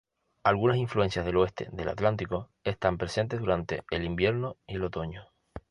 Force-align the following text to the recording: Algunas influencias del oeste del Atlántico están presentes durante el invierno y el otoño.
Algunas 0.43 0.77
influencias 0.77 1.27
del 1.27 1.37
oeste 1.37 1.69
del 1.71 1.87
Atlántico 1.87 2.49
están 2.63 2.97
presentes 2.97 3.39
durante 3.39 3.83
el 3.91 4.03
invierno 4.03 4.57
y 4.65 4.77
el 4.77 4.83
otoño. 4.85 5.29